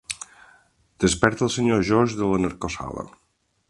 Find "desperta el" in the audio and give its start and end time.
1.05-1.53